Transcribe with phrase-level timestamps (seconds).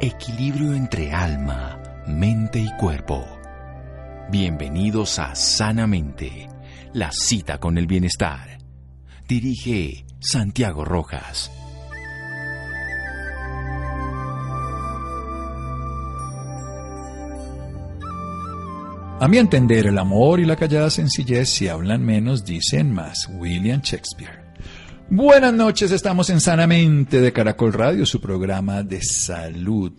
[0.00, 3.24] Equilibrio entre alma, mente y cuerpo.
[4.28, 6.48] Bienvenidos a Sanamente,
[6.92, 8.58] la cita con el bienestar.
[9.28, 11.50] Dirige Santiago Rojas.
[19.20, 23.28] A mi entender, el amor y la callada sencillez, si hablan menos, dicen más.
[23.32, 24.43] William Shakespeare.
[25.10, 29.92] Buenas noches, estamos en Sanamente de Caracol Radio, su programa de salud.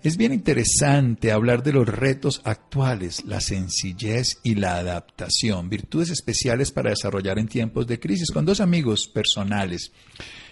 [0.00, 6.70] Es bien interesante hablar de los retos actuales, la sencillez y la adaptación, virtudes especiales
[6.70, 9.92] para desarrollar en tiempos de crisis, con dos amigos personales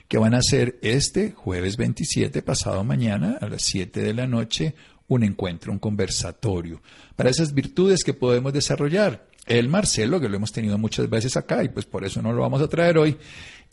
[0.09, 4.75] que van a hacer este jueves 27, pasado mañana, a las 7 de la noche,
[5.07, 6.83] un encuentro, un conversatorio,
[7.15, 9.29] para esas virtudes que podemos desarrollar.
[9.47, 12.43] El Marcelo, que lo hemos tenido muchas veces acá y pues por eso no lo
[12.43, 13.17] vamos a traer hoy,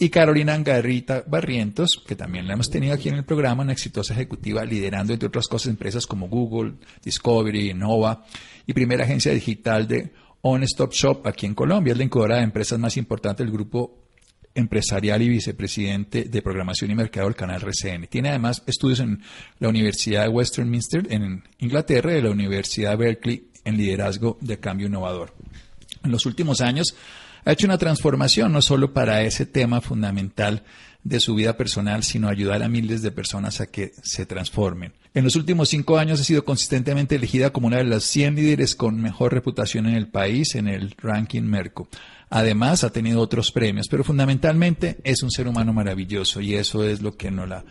[0.02, 4.14] y Carolina Angarrita Barrientos, que también la hemos tenido aquí en el programa, una exitosa
[4.14, 8.24] ejecutiva liderando, entre otras cosas, empresas como Google, Discovery, Nova
[8.66, 11.92] y primera agencia digital de On Stop Shop aquí en Colombia.
[11.92, 14.06] Es la incubadora de empresas más importante del grupo
[14.56, 18.08] empresarial y vicepresidente de programación y mercado del canal RCN.
[18.08, 19.22] Tiene además estudios en
[19.60, 24.88] la Universidad de Westminster en Inglaterra y la Universidad de Berkeley en liderazgo de cambio
[24.88, 25.34] innovador.
[26.04, 26.96] En los últimos años
[27.46, 30.64] ha hecho una transformación no solo para ese tema fundamental
[31.04, 34.94] de su vida personal, sino ayudar a miles de personas a que se transformen.
[35.14, 38.76] En los últimos cinco años ha sido consistentemente elegida como una de las 100 líderes
[38.76, 41.88] con mejor reputación en el país en el ranking Merco.
[42.30, 47.02] Además, ha tenido otros premios, pero fundamentalmente es un ser humano maravilloso y eso es
[47.02, 47.66] lo que nos la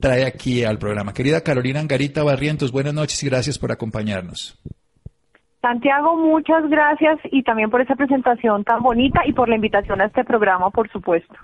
[0.00, 1.14] trae aquí al programa.
[1.14, 4.58] Querida Carolina Angarita Barrientos, buenas noches y gracias por acompañarnos.
[5.60, 10.06] Santiago, muchas gracias y también por esa presentación tan bonita y por la invitación a
[10.06, 11.34] este programa, por supuesto.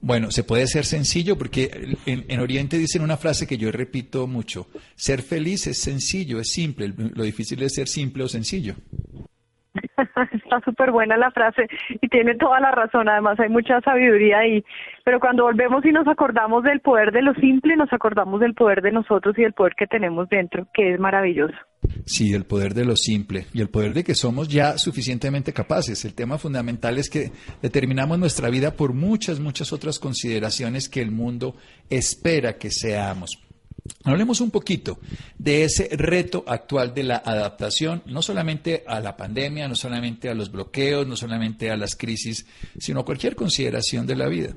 [0.00, 4.26] Bueno, se puede ser sencillo porque en, en, Oriente dicen una frase que yo repito
[4.26, 8.74] mucho, ser feliz es sencillo, es simple, lo difícil es ser simple o sencillo.
[10.32, 11.68] Está súper buena la frase
[12.00, 13.08] y tiene toda la razón.
[13.08, 14.64] Además, hay mucha sabiduría ahí.
[15.04, 18.82] Pero cuando volvemos y nos acordamos del poder de lo simple, nos acordamos del poder
[18.82, 21.56] de nosotros y del poder que tenemos dentro, que es maravilloso.
[22.04, 26.04] Sí, el poder de lo simple y el poder de que somos ya suficientemente capaces.
[26.04, 31.12] El tema fundamental es que determinamos nuestra vida por muchas, muchas otras consideraciones que el
[31.12, 31.56] mundo
[31.88, 33.38] espera que seamos.
[34.04, 35.00] Hablemos un poquito
[35.38, 40.34] de ese reto actual de la adaptación, no solamente a la pandemia, no solamente a
[40.34, 42.46] los bloqueos, no solamente a las crisis,
[42.78, 44.56] sino a cualquier consideración de la vida.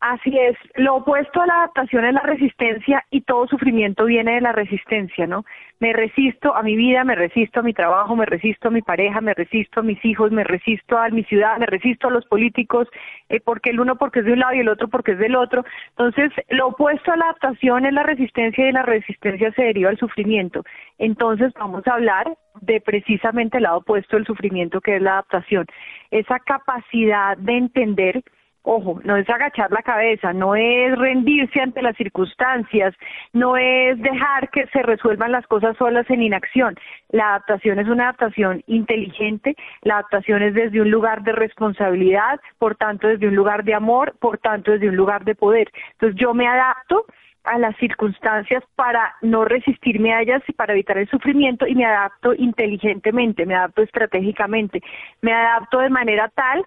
[0.00, 4.40] Así es, lo opuesto a la adaptación es la resistencia y todo sufrimiento viene de
[4.40, 5.44] la resistencia, ¿no?
[5.78, 9.20] Me resisto a mi vida, me resisto a mi trabajo, me resisto a mi pareja,
[9.20, 12.88] me resisto a mis hijos, me resisto a mi ciudad, me resisto a los políticos,
[13.28, 15.36] eh, porque el uno porque es de un lado y el otro porque es del
[15.36, 15.66] otro.
[15.90, 19.98] Entonces, lo opuesto a la adaptación es la resistencia y la resistencia se deriva al
[19.98, 20.64] sufrimiento.
[20.96, 25.66] Entonces, vamos a hablar de precisamente el lado opuesto del sufrimiento que es la adaptación.
[26.10, 28.22] Esa capacidad de entender
[28.62, 32.94] Ojo, no es agachar la cabeza, no es rendirse ante las circunstancias,
[33.32, 36.76] no es dejar que se resuelvan las cosas solas en inacción.
[37.08, 42.76] La adaptación es una adaptación inteligente, la adaptación es desde un lugar de responsabilidad, por
[42.76, 45.70] tanto desde un lugar de amor, por tanto desde un lugar de poder.
[45.92, 47.06] Entonces yo me adapto
[47.44, 51.86] a las circunstancias para no resistirme a ellas y para evitar el sufrimiento y me
[51.86, 54.82] adapto inteligentemente, me adapto estratégicamente,
[55.22, 56.62] me adapto de manera tal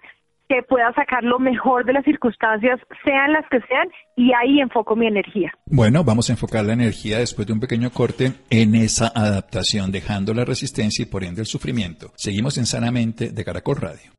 [0.48, 4.94] que pueda sacar lo mejor de las circunstancias, sean las que sean, y ahí enfoco
[4.94, 5.52] mi energía.
[5.66, 10.34] Bueno, vamos a enfocar la energía después de un pequeño corte en esa adaptación, dejando
[10.34, 12.12] la resistencia y por ende el sufrimiento.
[12.16, 14.12] Seguimos en Sanamente de Caracol Radio.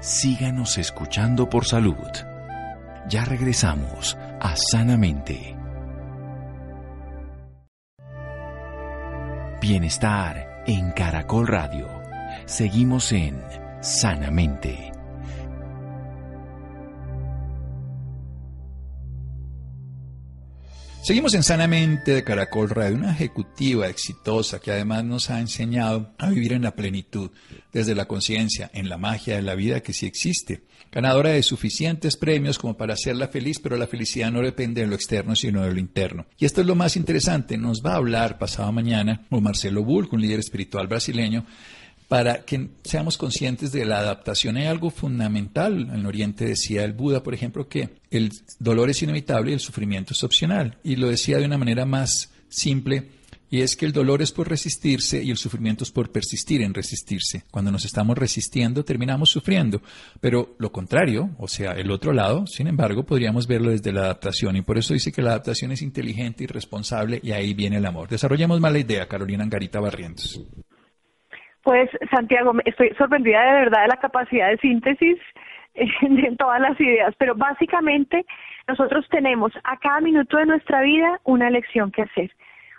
[0.00, 1.96] Síganos escuchando por salud.
[3.08, 5.56] Ya regresamos a Sanamente.
[9.60, 11.88] Bienestar en Caracol Radio.
[12.44, 13.40] Seguimos en
[13.84, 14.90] sanamente.
[21.02, 26.30] Seguimos en Sanamente de Caracol Radio, una ejecutiva exitosa que además nos ha enseñado a
[26.30, 27.30] vivir en la plenitud,
[27.74, 30.64] desde la conciencia, en la magia de la vida que sí existe.
[30.90, 34.94] Ganadora de suficientes premios como para hacerla feliz, pero la felicidad no depende de lo
[34.94, 36.24] externo, sino de lo interno.
[36.38, 40.08] Y esto es lo más interesante, nos va a hablar pasado mañana con Marcelo Bull,
[40.10, 41.44] un líder espiritual brasileño,
[42.08, 44.56] para que seamos conscientes de la adaptación.
[44.56, 45.80] Hay algo fundamental.
[45.80, 49.60] En el Oriente decía el Buda, por ejemplo, que el dolor es inevitable y el
[49.60, 50.78] sufrimiento es opcional.
[50.84, 53.08] Y lo decía de una manera más simple
[53.54, 56.74] y es que el dolor es por resistirse y el sufrimiento es por persistir en
[56.74, 57.44] resistirse.
[57.52, 59.80] Cuando nos estamos resistiendo terminamos sufriendo,
[60.20, 64.56] pero lo contrario, o sea, el otro lado, sin embargo, podríamos verlo desde la adaptación
[64.56, 67.86] y por eso dice que la adaptación es inteligente y responsable y ahí viene el
[67.86, 68.08] amor.
[68.08, 70.40] Desarrollemos más la idea, Carolina Angarita Barrientos.
[71.64, 75.18] Pues Santiago, estoy sorprendida de verdad de la capacidad de síntesis
[75.74, 78.24] en todas las ideas, pero básicamente
[78.68, 82.30] nosotros tenemos a cada minuto de nuestra vida una lección que hacer.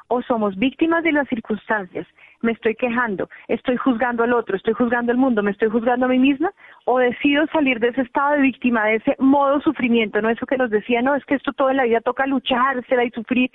[0.08, 2.06] O somos víctimas de las circunstancias,
[2.42, 6.10] me estoy quejando, estoy juzgando al otro, estoy juzgando al mundo, me estoy juzgando a
[6.10, 6.54] mí misma,
[6.86, 10.58] o decido salir de ese estado de víctima, de ese modo sufrimiento, no eso que
[10.58, 13.50] nos decía, no, es que esto todo en la vida toca luchársela y sufrir,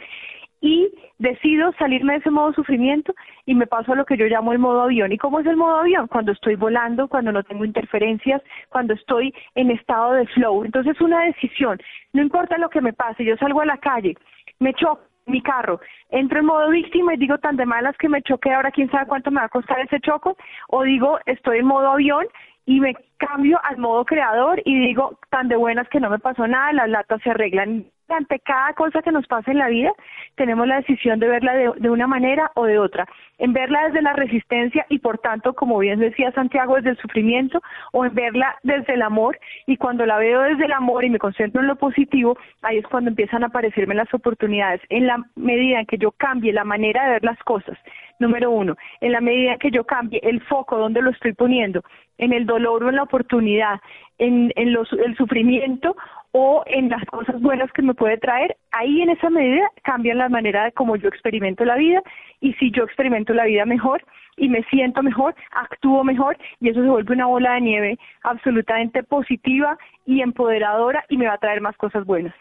[0.61, 3.15] y decido salirme de ese modo sufrimiento
[3.47, 5.13] y me paso a lo que yo llamo el modo avión.
[5.13, 6.07] ¿Y cómo es el modo avión?
[6.07, 10.65] Cuando estoy volando, cuando no tengo interferencias, cuando estoy en estado de flow.
[10.65, 11.81] Entonces una decisión,
[12.13, 14.17] no importa lo que me pase, yo salgo a la calle,
[14.59, 15.81] me choco mi carro,
[16.11, 19.07] entro en modo víctima y digo tan de malas que me choqué, ahora quién sabe
[19.07, 20.37] cuánto me va a costar ese choco,
[20.69, 22.27] o digo estoy en modo avión
[22.67, 26.47] y me cambio al modo creador y digo tan de buenas que no me pasó
[26.47, 27.87] nada, las latas se arreglan
[28.17, 29.93] ante cada cosa que nos pasa en la vida,
[30.35, 33.07] tenemos la decisión de verla de, una manera o de otra,
[33.39, 37.61] en verla desde la resistencia y por tanto, como bien decía Santiago, desde el sufrimiento,
[37.93, 41.19] o en verla desde el amor, y cuando la veo desde el amor y me
[41.19, 45.81] concentro en lo positivo, ahí es cuando empiezan a aparecerme las oportunidades, en la medida
[45.81, 47.79] en que yo cambie la manera de ver las cosas,
[48.19, 51.83] número uno, en la medida en que yo cambie el foco donde lo estoy poniendo,
[52.19, 53.81] en el dolor o en la oportunidad,
[54.19, 55.97] en, en el sufrimiento
[56.33, 60.29] o en las cosas buenas que me puede traer, ahí en esa medida cambian la
[60.29, 62.03] manera de cómo yo experimento la vida
[62.41, 64.03] y si yo experimento la vida mejor
[64.37, 69.03] y me siento mejor, actúo mejor y eso se vuelve una bola de nieve absolutamente
[69.03, 72.35] positiva y empoderadora y me va a traer más cosas buenas.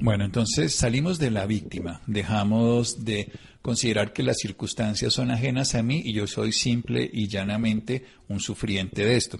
[0.00, 3.32] Bueno, entonces salimos de la víctima, dejamos de
[3.62, 8.40] considerar que las circunstancias son ajenas a mí y yo soy simple y llanamente un
[8.40, 9.38] sufriente de esto.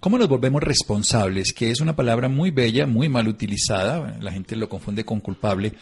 [0.00, 1.52] ¿Cómo nos volvemos responsables?
[1.52, 5.72] Que es una palabra muy bella, muy mal utilizada, la gente lo confunde con culpable,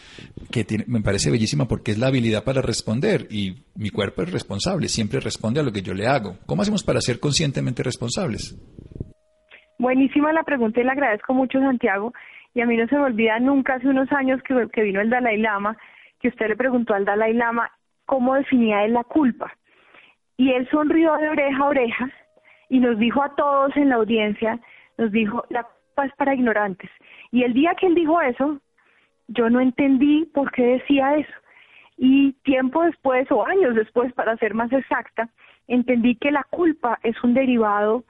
[0.51, 4.89] que me parece bellísima porque es la habilidad para responder y mi cuerpo es responsable,
[4.89, 6.37] siempre responde a lo que yo le hago.
[6.45, 8.55] ¿Cómo hacemos para ser conscientemente responsables?
[9.79, 12.13] Buenísima la pregunta y le agradezco mucho, Santiago.
[12.53, 15.37] Y a mí no se me olvida nunca hace unos años que, vino el Dalai
[15.37, 15.77] Lama,
[16.19, 17.71] que usted le preguntó al Dalai Lama
[18.05, 19.53] cómo definía él la culpa.
[20.37, 22.09] Y él sonrió de oreja a oreja
[22.69, 24.59] y nos dijo a todos en la audiencia,
[24.97, 26.89] nos dijo, la culpa es para ignorantes.
[27.31, 28.59] Y el día que él dijo eso,
[29.27, 31.33] yo no entendí por qué decía eso.
[31.97, 35.29] Y tiempo después, o años después, para ser más exacta,
[35.67, 38.03] entendí que la culpa es un derivado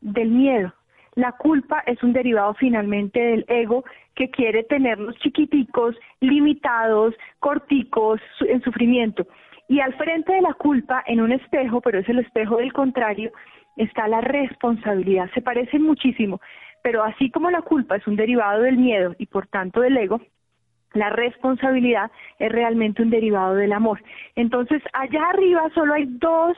[0.00, 0.72] del miedo.
[1.14, 3.84] La culpa es un derivado finalmente del ego
[4.14, 9.26] que quiere tenernos chiquiticos, limitados, corticos, en sufrimiento.
[9.68, 13.30] Y al frente de la culpa, en un espejo, pero es el espejo del contrario,
[13.76, 15.30] está la responsabilidad.
[15.34, 16.40] Se parecen muchísimo,
[16.82, 20.20] pero así como la culpa es un derivado del miedo y por tanto del ego,
[20.94, 24.02] la responsabilidad es realmente un derivado del amor.
[24.36, 26.56] Entonces, allá arriba solo hay dos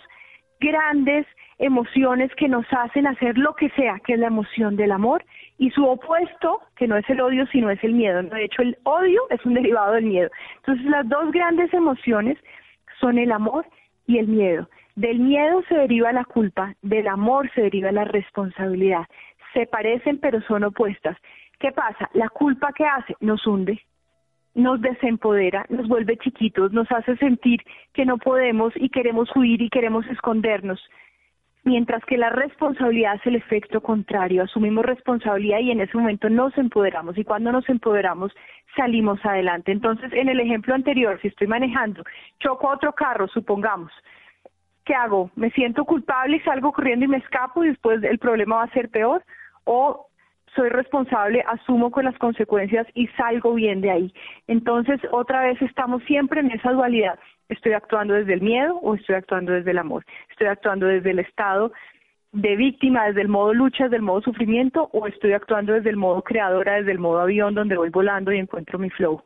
[0.60, 1.26] grandes
[1.58, 5.24] emociones que nos hacen hacer lo que sea, que es la emoción del amor,
[5.58, 8.22] y su opuesto, que no es el odio, sino es el miedo.
[8.22, 10.30] De hecho, el odio es un derivado del miedo.
[10.58, 12.36] Entonces, las dos grandes emociones
[13.00, 13.66] son el amor
[14.06, 14.68] y el miedo.
[14.94, 19.06] Del miedo se deriva la culpa, del amor se deriva la responsabilidad.
[19.52, 21.16] Se parecen, pero son opuestas.
[21.58, 22.10] ¿Qué pasa?
[22.12, 23.80] La culpa que hace nos hunde,
[24.56, 27.60] nos desempodera, nos vuelve chiquitos, nos hace sentir
[27.92, 30.80] que no podemos y queremos huir y queremos escondernos.
[31.62, 36.56] Mientras que la responsabilidad es el efecto contrario, asumimos responsabilidad y en ese momento nos
[36.56, 38.32] empoderamos y cuando nos empoderamos
[38.74, 39.72] salimos adelante.
[39.72, 42.02] Entonces, en el ejemplo anterior, si estoy manejando,
[42.40, 43.92] choco a otro carro, supongamos,
[44.86, 45.30] ¿qué hago?
[45.36, 48.70] ¿Me siento culpable y salgo corriendo y me escapo y después el problema va a
[48.72, 49.22] ser peor?
[49.64, 50.06] ¿O
[50.56, 54.14] soy responsable, asumo con las consecuencias y salgo bien de ahí.
[54.48, 57.18] Entonces, otra vez estamos siempre en esa dualidad.
[57.48, 60.04] ¿Estoy actuando desde el miedo o estoy actuando desde el amor?
[60.30, 61.72] ¿Estoy actuando desde el estado
[62.32, 65.96] de víctima, desde el modo lucha, desde el modo sufrimiento o estoy actuando desde el
[65.96, 69.22] modo creadora, desde el modo avión donde voy volando y encuentro mi flow?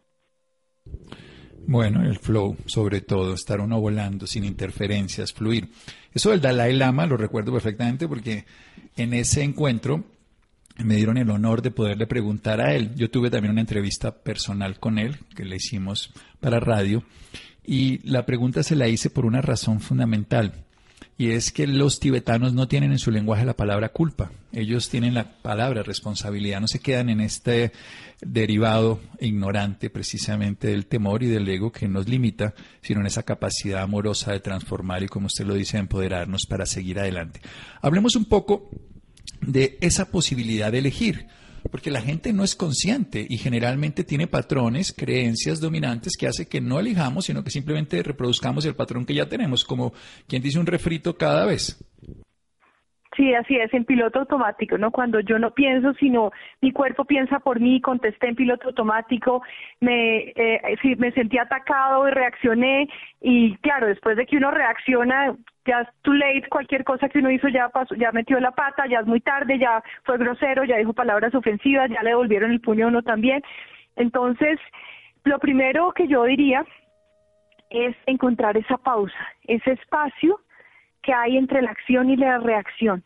[1.66, 5.68] Bueno, el flow, sobre todo, estar uno volando sin interferencias, fluir.
[6.12, 8.44] Eso del Dalai Lama lo recuerdo perfectamente porque
[8.96, 10.04] en ese encuentro
[10.84, 12.94] me dieron el honor de poderle preguntar a él.
[12.94, 17.04] Yo tuve también una entrevista personal con él que le hicimos para radio
[17.64, 20.64] y la pregunta se la hice por una razón fundamental.
[21.16, 24.30] y es que los tibetanos no tienen en su lenguaje la palabra culpa.
[24.52, 27.72] Ellos tienen la palabra responsabilidad, no se quedan en este
[28.22, 33.82] derivado ignorante precisamente del temor y del ego que nos limita, sino en esa capacidad
[33.82, 37.40] amorosa de transformar y, como usted lo dice, empoderarnos para seguir adelante.
[37.82, 38.70] Hablemos un poco
[39.40, 41.26] de esa posibilidad de elegir
[41.70, 46.60] porque la gente no es consciente y generalmente tiene patrones, creencias dominantes que hace que
[46.60, 49.92] no elijamos, sino que simplemente reproduzcamos el patrón que ya tenemos, como
[50.26, 51.76] quien dice un refrito cada vez.
[53.20, 54.90] Sí, así es, en piloto automático, ¿no?
[54.90, 56.30] Cuando yo no pienso, sino
[56.62, 59.42] mi cuerpo piensa por mí, contesté en piloto automático,
[59.78, 62.88] me, eh, me sentí atacado y reaccioné,
[63.20, 65.36] y claro, después de que uno reacciona,
[65.66, 68.86] ya es too late, cualquier cosa que uno hizo ya pasó, ya metió la pata,
[68.86, 72.62] ya es muy tarde, ya fue grosero, ya dijo palabras ofensivas, ya le devolvieron el
[72.62, 73.42] puño a uno también.
[73.96, 74.58] Entonces,
[75.24, 76.64] lo primero que yo diría
[77.68, 80.40] es encontrar esa pausa, ese espacio
[81.02, 83.02] que hay entre la acción y la reacción.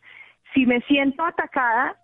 [0.53, 1.95] Si me siento atacada,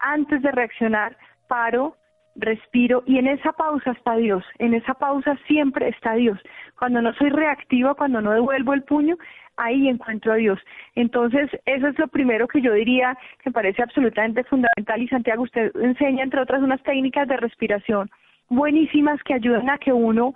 [0.00, 1.16] antes de reaccionar,
[1.48, 1.96] paro,
[2.36, 6.38] respiro y en esa pausa está Dios, en esa pausa siempre está Dios.
[6.78, 9.16] Cuando no soy reactiva, cuando no devuelvo el puño,
[9.56, 10.60] ahí encuentro a Dios.
[10.94, 15.72] Entonces, eso es lo primero que yo diría que parece absolutamente fundamental y Santiago, usted
[15.76, 18.08] enseña, entre otras, unas técnicas de respiración
[18.48, 20.34] buenísimas que ayudan a que uno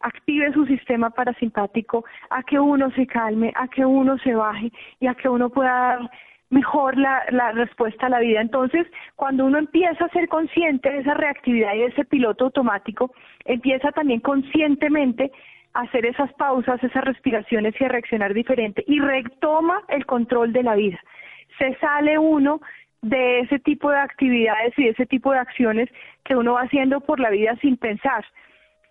[0.00, 5.06] active su sistema parasimpático, a que uno se calme, a que uno se baje y
[5.06, 6.10] a que uno pueda dar
[6.50, 8.40] mejor la, respuesta a la vida.
[8.40, 8.86] Entonces,
[9.16, 13.12] cuando uno empieza a ser consciente de esa reactividad y de ese piloto automático,
[13.44, 15.32] empieza también conscientemente
[15.74, 20.62] a hacer esas pausas, esas respiraciones y a reaccionar diferente y retoma el control de
[20.62, 20.98] la vida.
[21.58, 22.60] Se sale uno
[23.02, 25.88] de ese tipo de actividades y de ese tipo de acciones
[26.24, 28.24] que uno va haciendo por la vida sin pensar.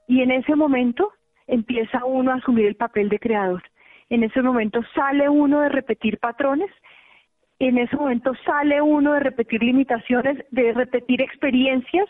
[0.08, 1.12] Y en ese momento
[1.48, 3.64] empieza uno a asumir el papel de creador.
[4.10, 6.70] En ese momento sale uno de repetir patrones
[7.60, 12.08] en ese momento sale uno de repetir limitaciones, de repetir experiencias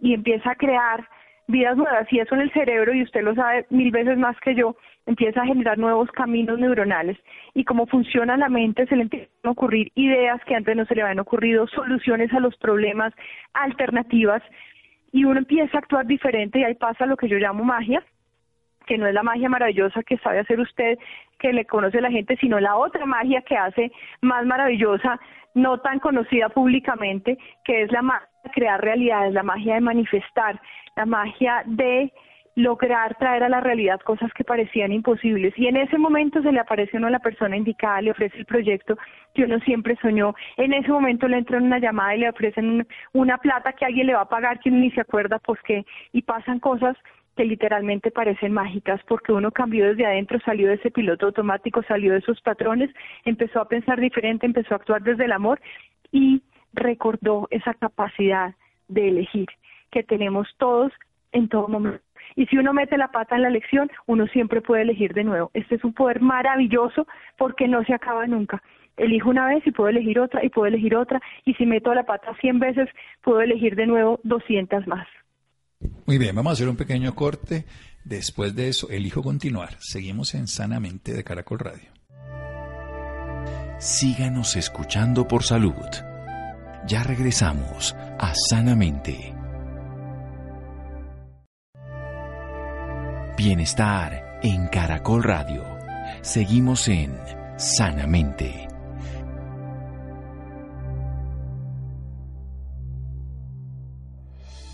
[0.00, 1.08] y empieza a crear
[1.48, 2.06] vidas nuevas.
[2.12, 5.42] Y eso en el cerebro, y usted lo sabe mil veces más que yo, empieza
[5.42, 7.16] a generar nuevos caminos neuronales.
[7.54, 10.94] Y como funciona la mente, se le empiezan a ocurrir ideas que antes no se
[10.94, 13.14] le habían ocurrido, soluciones a los problemas,
[13.54, 14.42] alternativas.
[15.12, 18.02] Y uno empieza a actuar diferente y ahí pasa lo que yo llamo magia,
[18.86, 20.98] que no es la magia maravillosa que sabe hacer usted,
[21.38, 23.92] que le conoce la gente, sino la otra magia que hace
[24.22, 25.20] más maravillosa,
[25.54, 30.60] no tan conocida públicamente, que es la magia de crear realidades, la magia de manifestar,
[30.96, 32.12] la magia de
[32.54, 35.54] lograr traer a la realidad cosas que parecían imposibles.
[35.56, 38.96] Y en ese momento se le aparece a la persona indicada, le ofrece el proyecto
[39.34, 40.34] que uno siempre soñó.
[40.56, 44.14] En ese momento le entra una llamada y le ofrecen una plata que alguien le
[44.14, 46.96] va a pagar que uno ni se acuerda pues qué, y pasan cosas
[47.36, 52.12] que literalmente parecen mágicas porque uno cambió desde adentro, salió de ese piloto automático, salió
[52.12, 52.90] de esos patrones,
[53.24, 55.58] empezó a pensar diferente, empezó a actuar desde el amor
[56.10, 56.42] y
[56.74, 58.54] recordó esa capacidad
[58.88, 59.48] de elegir
[59.90, 60.92] que tenemos todos
[61.32, 62.02] en todo momento.
[62.36, 65.50] Y si uno mete la pata en la elección, uno siempre puede elegir de nuevo.
[65.54, 67.06] Este es un poder maravilloso
[67.38, 68.62] porque no se acaba nunca.
[68.96, 71.20] Elijo una vez y puedo elegir otra y puedo elegir otra.
[71.44, 72.88] Y si meto la pata 100 veces,
[73.22, 75.06] puedo elegir de nuevo 200 más.
[76.06, 77.64] Muy bien, vamos a hacer un pequeño corte.
[78.04, 79.76] Después de eso, elijo continuar.
[79.78, 81.90] Seguimos en Sanamente de Caracol Radio.
[83.78, 85.74] Síganos escuchando por salud.
[86.86, 89.31] Ya regresamos a Sanamente.
[93.36, 95.64] Bienestar en Caracol Radio.
[96.20, 97.18] Seguimos en
[97.56, 98.68] Sanamente.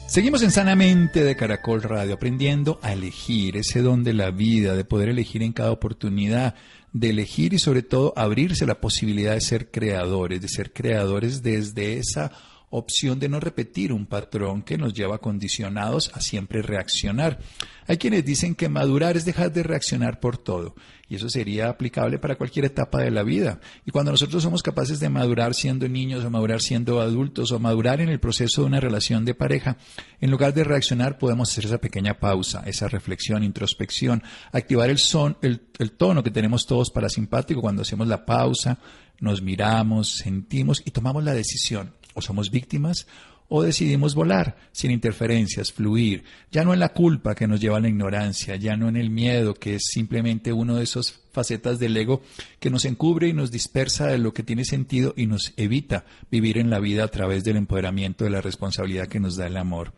[0.08, 4.84] Seguimos en Sanamente de Caracol Radio, aprendiendo a elegir ese don de la vida, de
[4.84, 6.56] poder elegir en cada oportunidad,
[6.92, 11.98] de elegir y sobre todo abrirse la posibilidad de ser creadores, de ser creadores desde
[11.98, 12.32] esa
[12.70, 17.38] opción de no repetir un patrón que nos lleva condicionados a siempre reaccionar.
[17.86, 20.74] Hay quienes dicen que madurar es dejar de reaccionar por todo,
[21.08, 23.60] y eso sería aplicable para cualquier etapa de la vida.
[23.86, 28.02] Y cuando nosotros somos capaces de madurar siendo niños o madurar siendo adultos o madurar
[28.02, 29.78] en el proceso de una relación de pareja,
[30.20, 34.22] en lugar de reaccionar podemos hacer esa pequeña pausa, esa reflexión, introspección,
[34.52, 35.60] activar el son, el,
[35.96, 38.78] tono que tenemos todos para simpático cuando hacemos la pausa,
[39.20, 43.06] nos miramos, sentimos y tomamos la decisión o somos víctimas
[43.48, 47.80] o decidimos volar sin interferencias, fluir, ya no en la culpa que nos lleva a
[47.80, 51.96] la ignorancia, ya no en el miedo, que es simplemente uno de esos facetas del
[51.96, 52.22] ego
[52.60, 56.58] que nos encubre y nos dispersa de lo que tiene sentido y nos evita vivir
[56.58, 59.94] en la vida a través del empoderamiento de la responsabilidad que nos da el amor.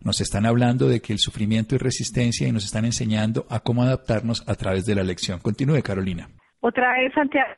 [0.00, 3.82] Nos están hablando de que el sufrimiento es resistencia y nos están enseñando a cómo
[3.82, 5.40] adaptarnos a través de la lección.
[5.40, 6.28] Continúe, Carolina.
[6.66, 7.56] Otra vez, Santiago,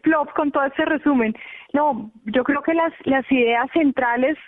[0.00, 1.34] plop con todo ese resumen.
[1.74, 4.38] No, yo creo que las, las ideas centrales,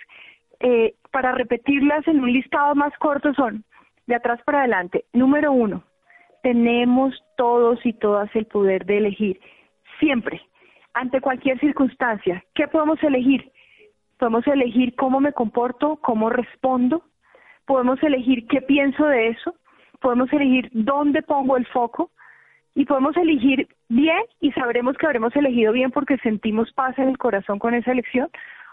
[0.61, 3.63] eh, para repetirlas en un listado más corto, son
[4.07, 5.05] de atrás para adelante.
[5.13, 5.83] Número uno,
[6.41, 9.39] tenemos todos y todas el poder de elegir,
[9.99, 10.41] siempre,
[10.95, 12.43] ante cualquier circunstancia.
[12.55, 13.51] ¿Qué podemos elegir?
[14.17, 17.03] Podemos elegir cómo me comporto, cómo respondo,
[17.67, 19.53] podemos elegir qué pienso de eso,
[20.01, 22.09] podemos elegir dónde pongo el foco
[22.75, 27.17] y podemos elegir bien y sabremos que habremos elegido bien porque sentimos paz en el
[27.17, 28.29] corazón con esa elección.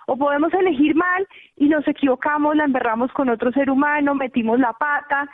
[0.07, 1.27] O podemos elegir mal
[1.57, 5.29] y nos equivocamos, la emberramos con otro ser humano, metimos la pata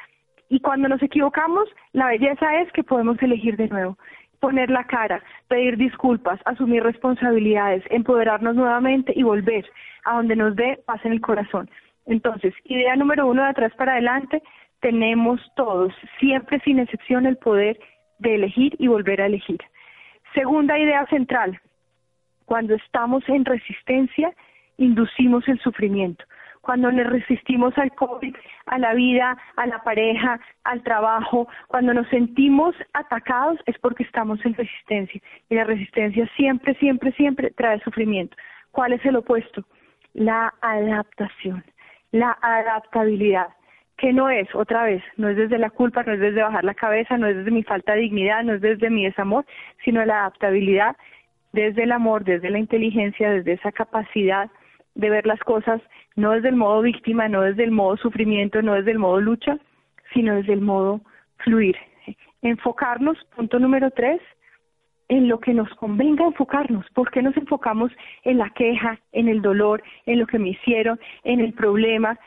[0.48, 3.96] y cuando nos equivocamos, la belleza es que podemos elegir de nuevo,
[4.40, 9.64] poner la cara, pedir disculpas, asumir responsabilidades, empoderarnos nuevamente y volver
[10.04, 11.70] a donde nos dé paz en el corazón.
[12.06, 14.42] Entonces, idea número uno de atrás para adelante,
[14.80, 17.78] tenemos todos, siempre sin excepción, el poder
[18.18, 19.60] de elegir y volver a elegir.
[20.34, 21.60] Segunda idea central,
[22.44, 24.32] cuando estamos en resistencia,
[24.78, 26.24] inducimos el sufrimiento.
[26.60, 28.34] Cuando le resistimos al COVID,
[28.66, 34.44] a la vida, a la pareja, al trabajo, cuando nos sentimos atacados es porque estamos
[34.44, 35.20] en resistencia.
[35.48, 38.36] Y la resistencia siempre, siempre, siempre trae sufrimiento.
[38.72, 39.64] ¿Cuál es el opuesto?
[40.12, 41.64] La adaptación,
[42.10, 43.55] la adaptabilidad
[43.96, 46.74] que no es, otra vez, no es desde la culpa, no es desde bajar la
[46.74, 49.46] cabeza, no es desde mi falta de dignidad, no es desde mi desamor,
[49.84, 50.96] sino la adaptabilidad
[51.52, 54.50] desde el amor, desde la inteligencia, desde esa capacidad
[54.94, 55.80] de ver las cosas,
[56.14, 59.58] no desde el modo víctima, no desde el modo sufrimiento, no desde el modo lucha,
[60.12, 61.00] sino desde el modo
[61.38, 61.76] fluir.
[62.42, 64.20] Enfocarnos, punto número tres,
[65.08, 66.84] en lo que nos convenga enfocarnos.
[66.90, 67.92] ¿Por qué nos enfocamos
[68.24, 72.18] en la queja, en el dolor, en lo que me hicieron, en el problema?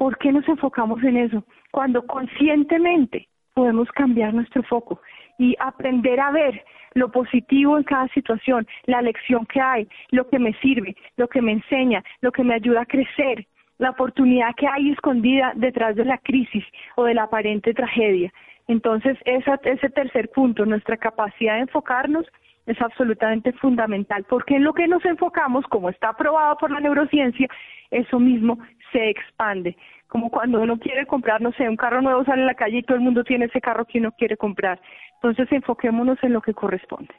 [0.00, 1.44] ¿Por qué nos enfocamos en eso?
[1.72, 5.02] Cuando conscientemente podemos cambiar nuestro foco
[5.38, 6.64] y aprender a ver
[6.94, 11.42] lo positivo en cada situación, la lección que hay, lo que me sirve, lo que
[11.42, 16.06] me enseña, lo que me ayuda a crecer, la oportunidad que hay escondida detrás de
[16.06, 16.64] la crisis
[16.96, 18.32] o de la aparente tragedia.
[18.68, 22.24] Entonces, ese tercer punto, nuestra capacidad de enfocarnos
[22.64, 27.48] es absolutamente fundamental, porque en lo que nos enfocamos, como está aprobado por la neurociencia,
[27.90, 28.58] eso mismo
[28.92, 29.76] se expande.
[30.08, 32.82] Como cuando uno quiere comprar, no sé, un carro nuevo sale a la calle y
[32.82, 34.80] todo el mundo tiene ese carro que uno quiere comprar.
[35.14, 37.14] Entonces enfoquémonos en lo que corresponde.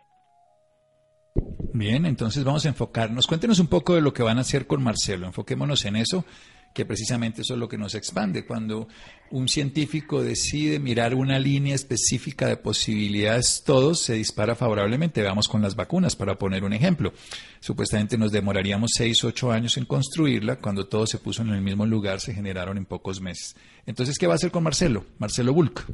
[1.73, 3.27] Bien, entonces vamos a enfocarnos.
[3.27, 5.27] Cuéntenos un poco de lo que van a hacer con Marcelo.
[5.27, 6.25] Enfoquémonos en eso
[6.73, 8.45] que precisamente eso es lo que nos expande.
[8.45, 8.87] Cuando
[9.29, 15.21] un científico decide mirar una línea específica de posibilidades, todo se dispara favorablemente.
[15.21, 17.13] Veamos con las vacunas, para poner un ejemplo.
[17.59, 20.57] Supuestamente nos demoraríamos seis, ocho años en construirla.
[20.57, 23.55] Cuando todo se puso en el mismo lugar, se generaron en pocos meses.
[23.85, 25.05] Entonces, ¿qué va a hacer con Marcelo?
[25.19, 25.85] Marcelo Bulk.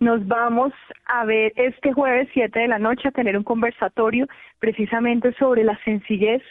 [0.00, 0.72] Nos vamos
[1.06, 4.26] a ver este jueves 7 de la noche a tener un conversatorio
[4.58, 6.42] precisamente sobre la sencillez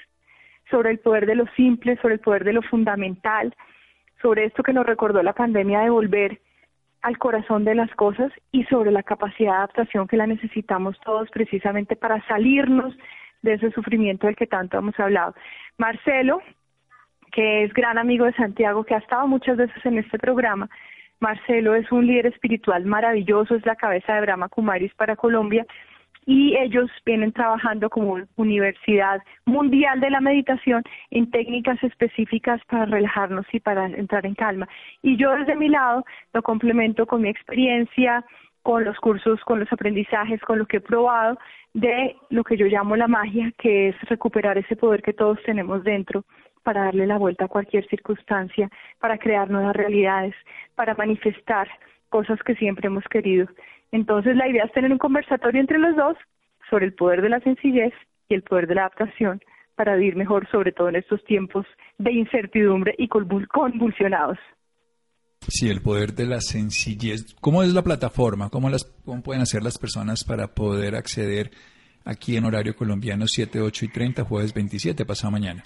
[0.72, 3.54] sobre el poder de lo simple, sobre el poder de lo fundamental,
[4.22, 6.40] sobre esto que nos recordó la pandemia de volver
[7.02, 11.30] al corazón de las cosas y sobre la capacidad de adaptación que la necesitamos todos
[11.32, 12.96] precisamente para salirnos
[13.42, 15.36] de ese sufrimiento del que tanto hemos hablado.
[15.78, 16.42] Marcelo,
[17.32, 20.70] que es gran amigo de Santiago, que ha estado muchas veces en este programa,
[21.20, 25.66] Marcelo es un líder espiritual maravilloso, es la cabeza de Brahma Kumaris para Colombia
[26.26, 33.46] y ellos vienen trabajando como Universidad Mundial de la Meditación en técnicas específicas para relajarnos
[33.52, 34.68] y para entrar en calma.
[35.02, 38.24] Y yo desde mi lado lo complemento con mi experiencia,
[38.64, 41.38] con los cursos, con los aprendizajes, con lo que he probado
[41.74, 45.84] de lo que yo llamo la magia, que es recuperar ese poder que todos tenemos
[45.84, 46.26] dentro
[46.64, 50.36] para darle la vuelta a cualquier circunstancia, para crear nuevas realidades,
[50.76, 51.68] para manifestar
[52.10, 53.48] cosas que siempre hemos querido.
[53.92, 56.18] Entonces la idea es tener un conversatorio entre los dos
[56.70, 57.94] sobre el poder de la sencillez
[58.30, 59.42] y el poder de la adaptación
[59.76, 61.66] para vivir mejor, sobre todo en estos tiempos
[61.98, 64.38] de incertidumbre y convulsionados.
[65.48, 67.36] Sí, el poder de la sencillez.
[67.42, 68.50] ¿Cómo es la plataforma?
[68.50, 71.50] ¿Cómo, las, ¿Cómo pueden hacer las personas para poder acceder
[72.06, 75.64] aquí en horario colombiano 7, 8 y 30, jueves 27, pasado mañana?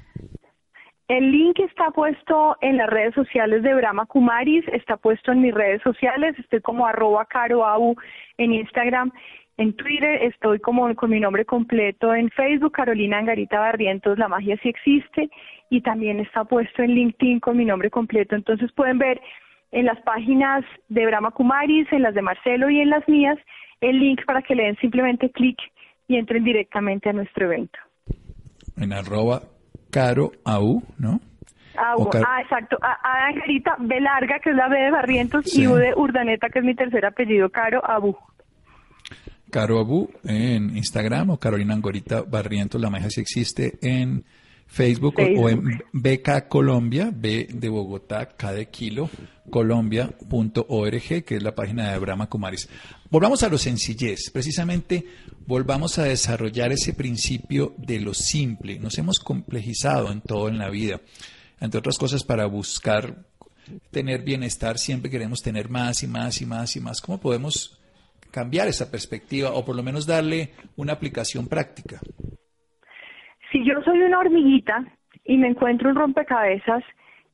[1.08, 5.54] El link está puesto en las redes sociales de Brahma Kumaris, está puesto en mis
[5.54, 7.96] redes sociales, estoy como arroba caroabu
[8.40, 9.12] en Instagram,
[9.58, 14.58] en Twitter, estoy como con mi nombre completo en Facebook, Carolina Angarita Barrientos, La Magia
[14.64, 15.30] sí existe,
[15.70, 19.22] y también está puesto en LinkedIn con mi nombre completo, entonces pueden ver
[19.72, 23.38] en las páginas de Brahma Kumaris, en las de Marcelo y en las mías,
[23.80, 25.58] el link para que le den simplemente clic
[26.08, 27.78] y entren directamente a nuestro evento.
[28.76, 29.42] En arroba
[29.96, 31.22] Caro Au, ¿no?
[31.78, 32.78] Au, ah, exacto.
[32.82, 36.50] A, a, Angelita B larga, que es la B de Barrientos, y U de Urdaneta,
[36.50, 38.14] que es mi tercer apellido, Caro Abu.
[39.50, 44.26] Caro Abu en Instagram o Carolina Angorita Barrientos, la magia si existe en
[44.68, 49.10] Facebook, o en BK Colombia, B de Bogotá, K de Kilo,
[49.50, 52.68] Colombia.org, que es la página de Brahma Kumaris.
[53.10, 55.06] Volvamos a lo sencillez, precisamente
[55.46, 58.80] volvamos a desarrollar ese principio de lo simple.
[58.80, 61.00] Nos hemos complejizado en todo en la vida,
[61.62, 63.26] entre otras cosas para buscar
[63.92, 67.02] tener bienestar, siempre queremos tener más y más y más y más.
[67.02, 67.80] ¿Cómo podemos
[68.32, 72.02] cambiar esa perspectiva o por lo menos darle una aplicación práctica?
[73.52, 74.84] Si yo soy una hormiguita
[75.24, 76.84] y me encuentro un rompecabezas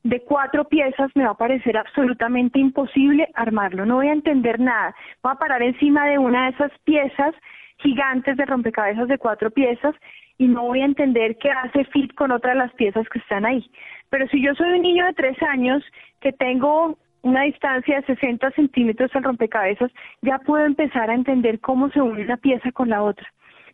[0.02, 3.86] de cuatro piezas, me va a parecer absolutamente imposible armarlo.
[3.86, 4.94] No voy a entender nada.
[5.22, 7.34] Voy a parar encima de una de esas piezas
[7.78, 9.94] gigantes de rompecabezas de cuatro piezas
[10.38, 13.44] y no voy a entender qué hace fit con otra de las piezas que están
[13.44, 13.68] ahí.
[14.10, 15.84] Pero si yo soy un niño de tres años
[16.20, 19.90] que tengo una distancia de 60 centímetros al rompecabezas,
[20.22, 23.26] ya puedo empezar a entender cómo se une una pieza con la otra.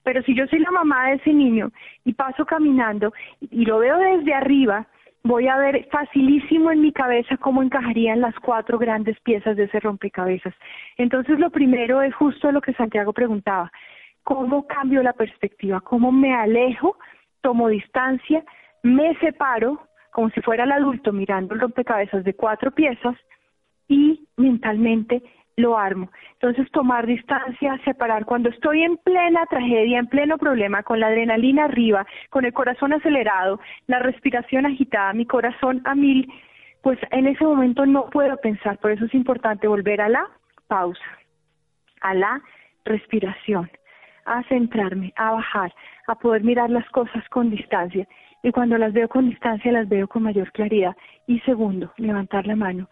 [0.08, 1.70] Pero si yo soy la mamá de ese niño
[2.06, 4.86] y paso caminando y lo veo desde arriba,
[5.22, 9.80] voy a ver facilísimo en mi cabeza cómo encajarían las cuatro grandes piezas de ese
[9.80, 10.54] rompecabezas.
[10.96, 13.70] Entonces lo primero es justo lo que Santiago preguntaba,
[14.22, 15.82] ¿cómo cambio la perspectiva?
[15.82, 16.96] ¿Cómo me alejo,
[17.42, 18.42] tomo distancia,
[18.82, 23.14] me separo, como si fuera el adulto mirando el rompecabezas de cuatro piezas
[23.88, 25.22] y mentalmente
[25.58, 26.10] lo armo.
[26.34, 28.24] Entonces, tomar distancia, separar.
[28.24, 32.92] Cuando estoy en plena tragedia, en pleno problema, con la adrenalina arriba, con el corazón
[32.92, 36.32] acelerado, la respiración agitada, mi corazón a mil,
[36.82, 38.78] pues en ese momento no puedo pensar.
[38.78, 40.26] Por eso es importante volver a la
[40.68, 41.18] pausa,
[42.02, 42.40] a la
[42.84, 43.68] respiración,
[44.26, 45.74] a centrarme, a bajar,
[46.06, 48.06] a poder mirar las cosas con distancia.
[48.44, 50.96] Y cuando las veo con distancia, las veo con mayor claridad.
[51.26, 52.88] Y segundo, levantar la mano.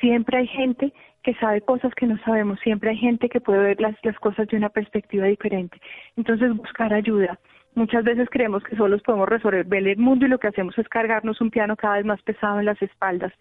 [0.00, 3.80] Siempre hay gente que sabe cosas que no sabemos, siempre hay gente que puede ver
[3.80, 5.80] las, cosas de una perspectiva diferente.
[6.16, 7.38] Entonces, buscar ayuda.
[7.74, 11.40] Muchas veces creemos que solos podemos resolver el mundo y lo que hacemos es cargarnos
[11.40, 13.32] un piano cada vez más pesado en las espaldas.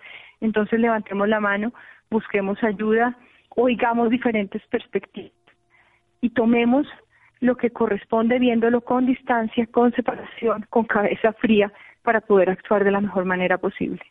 [0.42, 1.74] Entonces, levantemos la mano,
[2.10, 3.18] busquemos ayuda,
[3.50, 5.32] oigamos diferentes perspectivas
[6.22, 6.88] y tomemos
[7.40, 12.92] lo que corresponde viéndolo con distancia, con separación, con cabeza fría, para poder actuar de
[12.92, 14.02] la mejor manera posible.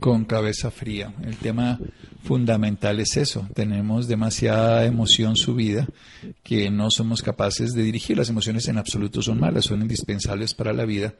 [0.00, 1.12] Con cabeza fría.
[1.24, 1.78] El tema
[2.22, 3.48] fundamental es eso.
[3.54, 5.86] Tenemos demasiada emoción subida
[6.44, 8.16] que no somos capaces de dirigir.
[8.16, 11.14] Las emociones en absoluto son malas, son indispensables para la vida.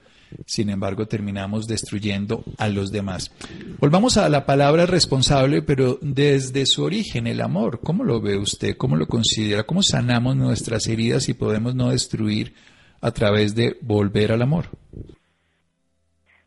[0.46, 3.33] Sin embargo, terminamos destruyendo a los demás.
[3.81, 7.81] Volvamos a la palabra responsable, pero desde su origen, el amor.
[7.81, 8.77] ¿Cómo lo ve usted?
[8.77, 9.64] ¿Cómo lo considera?
[9.64, 12.55] ¿Cómo sanamos nuestras heridas y podemos no destruir
[13.01, 14.66] a través de volver al amor?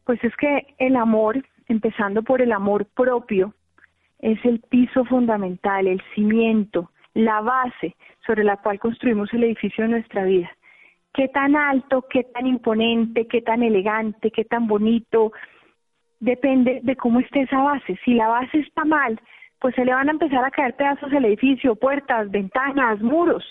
[0.06, 3.54] Pues es que el amor empezando por el amor propio,
[4.20, 9.92] es el piso fundamental, el cimiento, la base sobre la cual construimos el edificio de
[9.92, 10.50] nuestra vida.
[11.14, 15.34] Qué tan alto, qué tan imponente, qué tan elegante, qué tan bonito,
[16.20, 18.00] depende de cómo esté esa base.
[18.06, 19.20] Si la base está mal,
[19.60, 23.44] pues se le van a empezar a caer pedazos del edificio, puertas, ventanas, muros.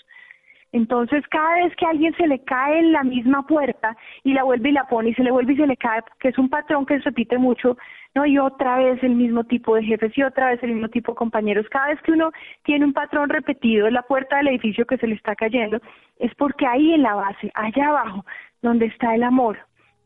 [0.73, 4.43] Entonces, cada vez que a alguien se le cae en la misma puerta y la
[4.43, 6.49] vuelve y la pone y se le vuelve y se le cae, que es un
[6.49, 7.77] patrón que se repite mucho,
[8.15, 8.25] ¿no?
[8.25, 11.17] Y otra vez el mismo tipo de jefes y otra vez el mismo tipo de
[11.17, 11.67] compañeros.
[11.69, 12.31] Cada vez que uno
[12.63, 15.79] tiene un patrón repetido en la puerta del edificio que se le está cayendo,
[16.19, 18.25] es porque ahí en la base, allá abajo,
[18.61, 19.57] donde está el amor,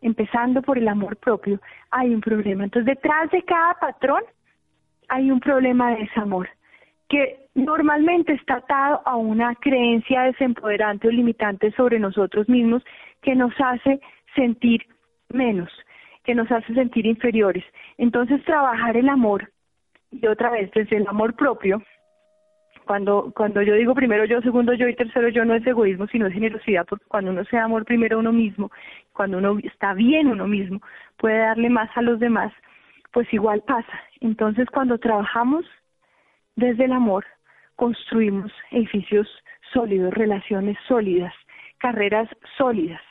[0.01, 1.59] empezando por el amor propio,
[1.91, 2.63] hay un problema.
[2.63, 4.23] Entonces, detrás de cada patrón
[5.09, 6.49] hay un problema de desamor
[7.07, 12.83] que normalmente está atado a una creencia desempoderante o limitante sobre nosotros mismos
[13.21, 13.99] que nos hace
[14.35, 14.85] sentir
[15.29, 15.71] menos,
[16.23, 17.63] que nos hace sentir inferiores.
[17.97, 19.51] Entonces, trabajar el amor,
[20.11, 21.81] y otra vez, desde el amor propio,
[22.85, 26.27] cuando, cuando yo digo primero yo, segundo yo y tercero yo, no es egoísmo, sino
[26.27, 28.69] es generosidad, porque cuando uno se da amor primero a uno mismo,
[29.13, 30.81] cuando uno está bien uno mismo,
[31.17, 32.53] puede darle más a los demás,
[33.11, 33.99] pues igual pasa.
[34.19, 35.65] Entonces, cuando trabajamos
[36.55, 37.25] desde el amor
[37.75, 39.27] construimos edificios
[39.73, 41.33] sólidos, relaciones sólidas,
[41.77, 43.01] carreras sólidas.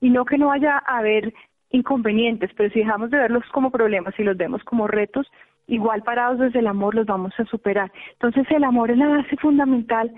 [0.00, 1.32] Y no que no vaya a haber
[1.70, 5.30] inconvenientes, pero si dejamos de verlos como problemas y los vemos como retos,
[5.66, 7.92] igual parados desde el amor los vamos a superar.
[8.12, 10.12] Entonces el amor es la base fundamental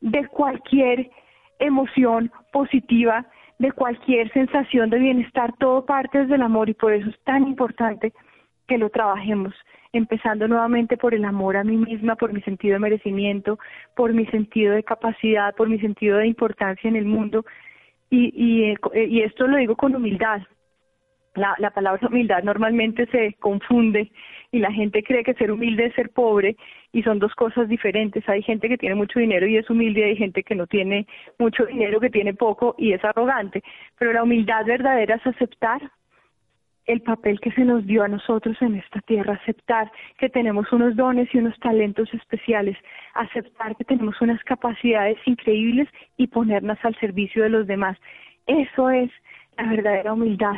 [0.00, 1.10] de cualquier
[1.58, 3.24] emoción positiva,
[3.58, 7.46] de cualquier sensación de bienestar, todo parte desde el amor y por eso es tan
[7.46, 8.12] importante
[8.66, 9.54] que lo trabajemos
[9.92, 13.58] empezando nuevamente por el amor a mí misma, por mi sentido de merecimiento,
[13.94, 17.44] por mi sentido de capacidad, por mi sentido de importancia en el mundo.
[18.10, 20.42] Y, y, eh, y esto lo digo con humildad,
[21.34, 24.10] La, la palabra humildad normalmente se confunde
[24.50, 26.56] y la gente cree que ser humilde es ser pobre
[26.92, 28.26] y son dos cosas diferentes.
[28.28, 31.06] Hay gente que tiene mucho dinero y es humilde y hay gente que no tiene
[31.38, 33.62] mucho dinero, que tiene poco y es arrogante.
[33.98, 35.80] Pero la humildad verdadera es aceptar
[36.86, 40.96] el papel que se nos dio a nosotros en esta tierra, aceptar que tenemos unos
[40.96, 42.76] dones y unos talentos especiales,
[43.14, 47.96] aceptar que tenemos unas capacidades increíbles y ponernos al servicio de los demás.
[48.46, 49.10] Eso es
[49.56, 50.56] la verdadera humildad.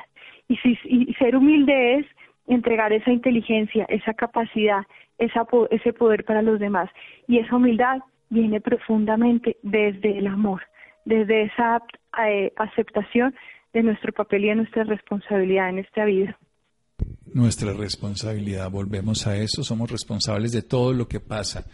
[0.49, 2.07] Y, y ser humilde es
[2.47, 4.85] entregar esa inteligencia, esa capacidad,
[5.19, 6.91] esa, ese poder para los demás.
[7.27, 7.99] Y esa humildad
[8.31, 10.63] viene profundamente desde el amor,
[11.05, 11.83] desde esa
[12.27, 13.35] eh, aceptación
[13.75, 16.39] de nuestro papel y de nuestra responsabilidad en esta vida.
[17.35, 21.67] Nuestra responsabilidad, volvemos a eso, somos responsables de todo lo que pasa.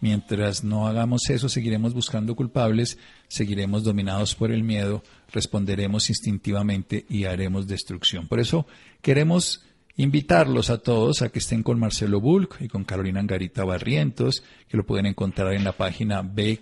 [0.00, 7.24] Mientras no hagamos eso, seguiremos buscando culpables, seguiremos dominados por el miedo, responderemos instintivamente y
[7.24, 8.28] haremos destrucción.
[8.28, 8.66] Por eso
[9.02, 14.44] queremos invitarlos a todos a que estén con Marcelo Bulk y con Carolina Angarita Barrientos,
[14.68, 16.60] que lo pueden encontrar en la página B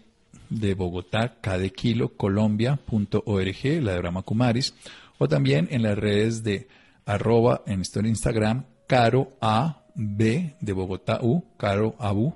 [0.51, 4.75] de Bogotá, cada kilo, colombia.org, la de Brahma Kumaris,
[5.19, 6.69] o también en las redes de
[7.07, 12.35] arroba en Instagram, caro a b de Bogotá u, caro abu,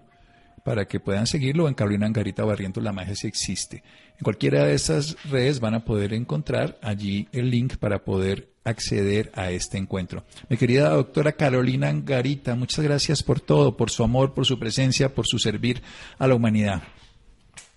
[0.64, 3.82] para que puedan seguirlo en Carolina Angarita Barrientos, la magia si existe.
[4.18, 9.32] En cualquiera de esas redes van a poder encontrar allí el link para poder acceder
[9.34, 10.24] a este encuentro.
[10.48, 15.12] Mi querida doctora Carolina Angarita, muchas gracias por todo, por su amor, por su presencia,
[15.12, 15.82] por su servir
[16.18, 16.82] a la humanidad.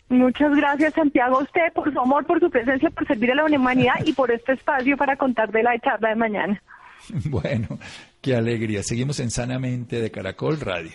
[0.10, 3.46] Muchas gracias, Santiago, a usted por su amor, por su presencia, por servir a la
[3.46, 6.62] humanidad y por este espacio para contar de la charla de mañana.
[7.26, 7.80] Bueno,
[8.22, 8.82] qué alegría.
[8.82, 10.94] Seguimos en Sanamente de Caracol Radio.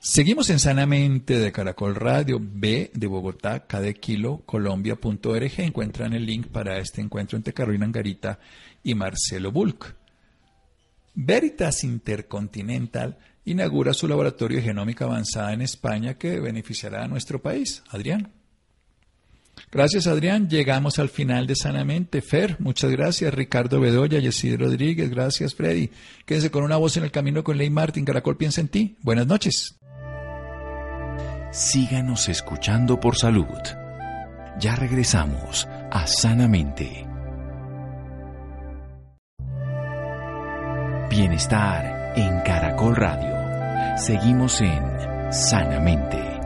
[0.00, 5.52] Seguimos en Sanamente de Caracol Radio B de Bogotá, cada kilo, colombia.org.
[5.58, 8.38] Encuentran el link para este encuentro entre Carolina Angarita
[8.84, 9.96] y Marcelo Bulk.
[11.14, 17.82] Veritas Intercontinental inaugura su laboratorio de genómica avanzada en España que beneficiará a nuestro país.
[17.90, 18.37] Adrián.
[19.70, 20.48] Gracias, Adrián.
[20.48, 22.22] Llegamos al final de Sanamente.
[22.22, 23.34] Fer, muchas gracias.
[23.34, 25.90] Ricardo Bedoya, Yesid Rodríguez, gracias, Freddy.
[26.24, 28.04] Quédense con una voz en el camino con Ley Martín.
[28.04, 28.96] Caracol piensa en ti.
[29.02, 29.78] Buenas noches.
[31.50, 33.46] Síganos escuchando por salud.
[34.58, 37.06] Ya regresamos a Sanamente.
[41.10, 43.96] Bienestar en Caracol Radio.
[43.98, 46.37] Seguimos en Sanamente.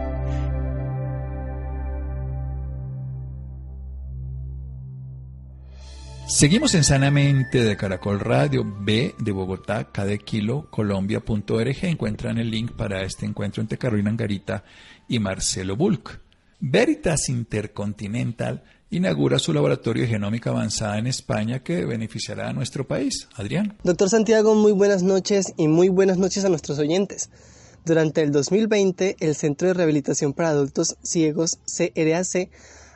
[6.35, 9.91] Seguimos en Sanamente de Caracol Radio B de Bogotá,
[10.25, 11.85] kilo, colombia.org.
[11.85, 14.65] Encuentran el link para este encuentro entre Carolina Angarita
[15.07, 16.23] y Marcelo Bulk.
[16.59, 23.29] Veritas Intercontinental inaugura su laboratorio de genómica avanzada en España que beneficiará a nuestro país.
[23.35, 23.77] Adrián.
[23.85, 27.29] Doctor Santiago, muy buenas noches y muy buenas noches a nuestros oyentes.
[27.85, 32.49] Durante el 2020, el Centro de Rehabilitación para Adultos Ciegos, CRAC,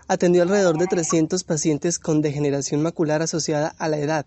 [0.08, 4.26] atendió alrededor de 300 pacientes con degeneración macular asociada a la edad,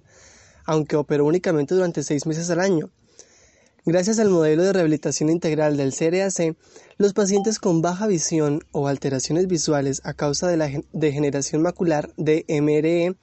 [0.65, 2.89] aunque operó únicamente durante seis meses al año.
[3.85, 6.55] Gracias al modelo de rehabilitación integral del CRAC,
[6.97, 12.45] los pacientes con baja visión o alteraciones visuales a causa de la degeneración macular de
[12.61, 13.15] MRE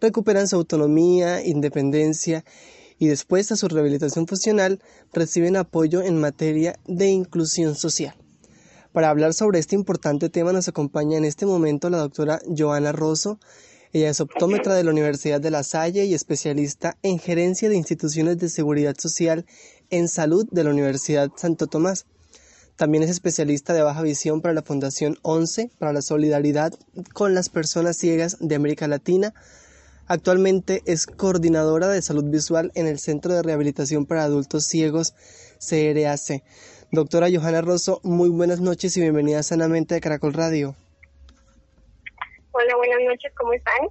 [0.00, 2.44] recuperan su autonomía, independencia
[2.98, 4.80] y después de su rehabilitación funcional
[5.12, 8.14] reciben apoyo en materia de inclusión social.
[8.92, 13.40] Para hablar sobre este importante tema nos acompaña en este momento la doctora Joana Rosso.
[13.94, 18.36] Ella es optómetra de la Universidad de La Salle y especialista en gerencia de instituciones
[18.36, 19.46] de seguridad social
[19.88, 22.04] en salud de la Universidad Santo Tomás.
[22.76, 26.74] También es especialista de baja visión para la Fundación 11 para la solidaridad
[27.14, 29.32] con las personas ciegas de América Latina.
[30.06, 35.14] Actualmente es coordinadora de salud visual en el Centro de Rehabilitación para Adultos Ciegos
[35.66, 36.42] CRAC.
[36.94, 40.76] Doctora Johanna Rosso, muy buenas noches y bienvenida Sanamente de Caracol Radio.
[42.50, 43.88] Hola, buenas noches, ¿cómo están?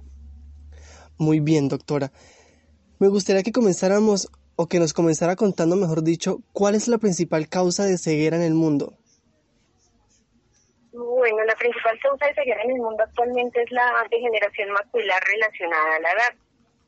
[1.18, 2.12] Muy bien, doctora.
[3.00, 7.48] Me gustaría que comenzáramos, o que nos comenzara contando, mejor dicho, cuál es la principal
[7.48, 8.96] causa de ceguera en el mundo.
[10.92, 15.96] Bueno, la principal causa de ceguera en el mundo actualmente es la degeneración macular relacionada
[15.96, 16.34] a la edad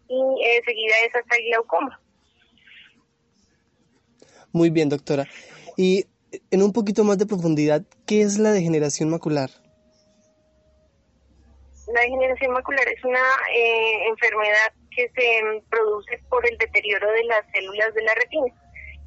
[0.07, 2.01] y eh, seguida es hasta el glaucoma.
[4.53, 5.27] Muy bien, doctora.
[5.77, 6.07] Y
[6.51, 9.51] en un poquito más de profundidad, ¿qué es la degeneración macular?
[11.93, 13.21] La degeneración macular es una
[13.55, 18.55] eh, enfermedad que se produce por el deterioro de las células de la retina.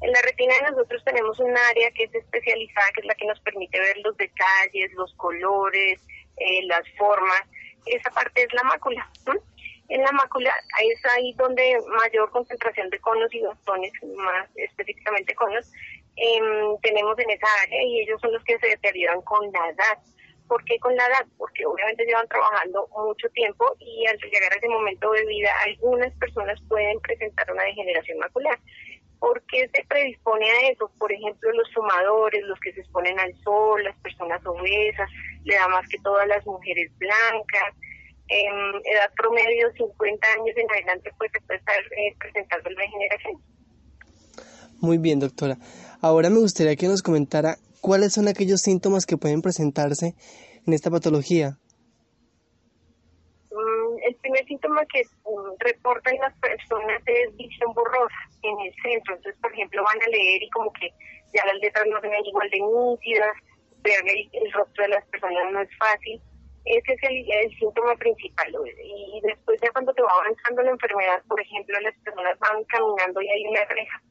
[0.00, 3.40] En la retina nosotros tenemos un área que es especializada, que es la que nos
[3.40, 6.00] permite ver los detalles, los colores,
[6.36, 7.42] eh, las formas.
[7.86, 9.10] Esa parte es la mácula.
[9.88, 10.52] En la mácula
[10.82, 15.72] es ahí donde mayor concentración de conos y bastones, más específicamente conos,
[16.20, 19.98] em, tenemos en esa área y ellos son los que se deterioran con la edad.
[20.48, 21.26] ¿Por qué con la edad?
[21.36, 26.12] Porque obviamente llevan trabajando mucho tiempo y al llegar a ese momento de vida algunas
[26.14, 28.58] personas pueden presentar una degeneración macular.
[29.18, 30.90] ¿Por qué se predispone a eso?
[30.98, 35.10] Por ejemplo, los fumadores, los que se exponen al sol, las personas obesas,
[35.44, 37.74] le da más que todas las mujeres blancas,
[38.28, 38.54] en
[38.84, 43.42] edad promedio 50 años en adelante pues se puede estar eh, presentando la degeneración.
[44.80, 45.56] Muy bien, doctora.
[46.00, 50.14] Ahora me gustaría que nos comentara cuáles son aquellos síntomas que pueden presentarse
[50.66, 51.58] en esta patología.
[53.50, 59.16] Mm, el primer síntoma que mm, reportan las personas es visión borrosa en el centro.
[59.16, 60.88] Entonces, por ejemplo, van a leer y como que
[61.34, 63.36] ya las letras no se ven igual de nítidas,
[63.82, 66.20] ver el rostro de las personas no es fácil
[66.68, 68.48] ese es el, síntoma principal.
[68.82, 73.22] Y después ya cuando te va avanzando la enfermedad, por ejemplo, las personas van caminando
[73.22, 74.02] y hay una reja.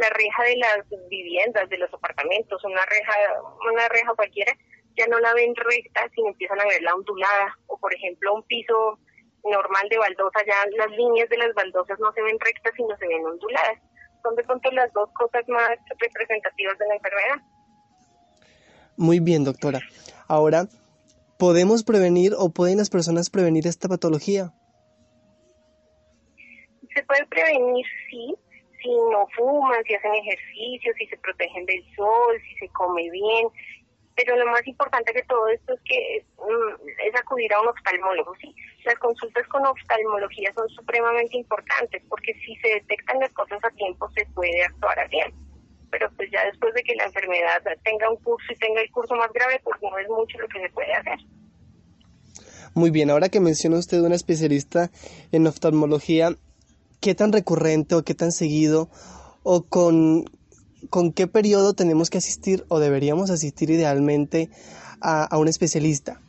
[0.00, 3.12] La reja de las viviendas, de los apartamentos, una reja,
[3.70, 4.52] una reja cualquiera,
[4.96, 7.56] ya no la ven recta, sino empiezan a verla ondulada.
[7.66, 8.98] O por ejemplo, un piso
[9.44, 13.06] normal de baldosa, ya las líneas de las baldosas no se ven rectas, sino se
[13.06, 13.78] ven onduladas.
[14.22, 17.36] Son de pronto las dos cosas más representativas de la enfermedad.
[18.96, 19.80] Muy bien, doctora.
[20.28, 20.66] Ahora,
[21.40, 24.52] ¿Podemos prevenir o pueden las personas prevenir esta patología?
[26.94, 28.36] Se puede prevenir, sí,
[28.80, 33.48] si no fuman, si hacen ejercicio, si se protegen del sol, si se come bien.
[34.16, 38.34] Pero lo más importante de todo esto es que mm, es acudir a un oftalmólogo.
[38.36, 38.54] ¿sí?
[38.84, 44.10] Las consultas con oftalmología son supremamente importantes porque si se detectan las cosas a tiempo
[44.10, 45.36] se puede actuar a tiempo
[45.90, 49.14] pero pues ya después de que la enfermedad tenga un curso y tenga el curso
[49.16, 51.18] más grave, pues no es mucho lo que se puede hacer.
[52.74, 54.90] Muy bien, ahora que menciona usted una especialista
[55.32, 56.30] en oftalmología,
[57.00, 58.88] ¿qué tan recurrente o qué tan seguido
[59.42, 60.24] o con,
[60.90, 64.50] con qué periodo tenemos que asistir o deberíamos asistir idealmente
[65.00, 66.20] a, a un especialista?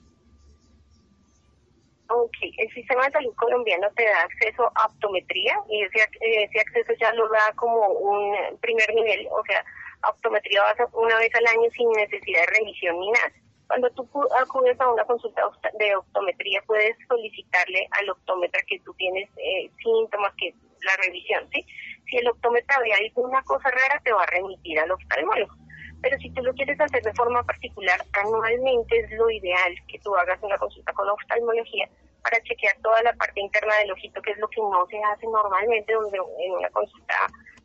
[2.13, 6.93] Ok, el sistema de salud colombiano te da acceso a optometría y ese, ese acceso
[6.99, 9.63] ya lo da como un primer nivel, o sea,
[10.09, 13.31] optometría vas una vez al año sin necesidad de remisión ni nada.
[13.71, 14.05] Cuando tú
[14.37, 15.43] acudes a una consulta
[15.79, 21.65] de optometría, puedes solicitarle al optómetra que tú tienes eh, síntomas, que la revisión, ¿sí?
[22.05, 25.53] Si el optómetra ve alguna cosa rara, te va a remitir al oftalmólogo.
[26.01, 30.13] Pero si tú lo quieres hacer de forma particular, anualmente es lo ideal que tú
[30.17, 31.87] hagas una consulta con oftalmología
[32.23, 35.27] para chequear toda la parte interna del ojito, que es lo que no se hace
[35.27, 37.15] normalmente donde, en una consulta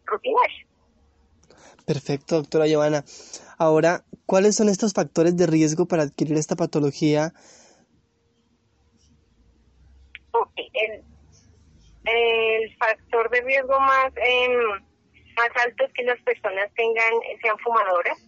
[0.04, 0.66] rutinaria.
[1.86, 3.04] Perfecto, doctora Giovanna.
[3.58, 7.32] Ahora, ¿cuáles son estos factores de riesgo para adquirir esta patología?
[10.56, 11.04] el,
[12.04, 14.48] el factor de riesgo más, eh,
[15.36, 18.18] más alto es que las personas tengan sean fumadoras,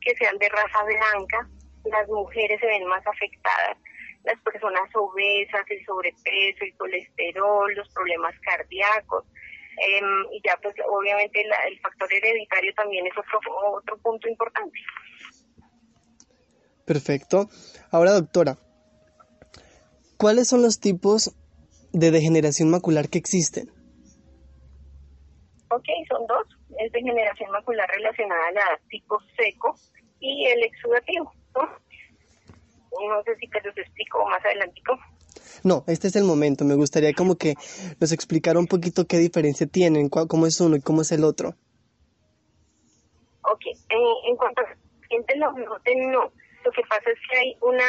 [0.00, 1.48] que sean de raza blanca,
[1.84, 3.76] las mujeres se ven más afectadas,
[4.24, 9.24] las personas obesas, el sobrepeso, el colesterol, los problemas cardíacos,
[9.76, 13.38] Em, y ya pues obviamente el factor hereditario también es otro,
[13.72, 14.78] otro punto importante.
[16.84, 17.48] Perfecto.
[17.90, 18.58] Ahora doctora,
[20.16, 21.34] ¿cuáles son los tipos
[21.92, 23.70] de degeneración macular que existen?
[25.70, 26.46] Ok, son dos.
[26.78, 29.76] Es degeneración macular relacionada a la tipo seco
[30.18, 31.32] y el exudativo.
[31.54, 31.62] ¿no?
[33.08, 34.80] no sé si te los explico más adelante.
[35.64, 36.64] No, este es el momento.
[36.64, 37.54] Me gustaría como que
[38.00, 41.54] nos explicara un poquito qué diferencia tienen, cómo es uno y cómo es el otro.
[43.42, 43.62] Ok,
[44.26, 44.66] en cuanto a
[45.08, 46.32] gente no, no,
[46.64, 47.84] lo que pasa es que hay una